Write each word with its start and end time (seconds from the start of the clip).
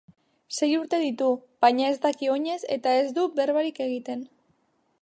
Sei 0.59 0.69
urte 0.77 0.99
ditu 1.03 1.27
baina 1.65 1.91
ez 1.91 1.99
daki 2.07 2.31
oinez 2.37 2.59
eta 2.79 2.95
ez 3.03 3.05
du 3.21 3.31
berbarik 3.43 3.85
egiten. 3.89 4.27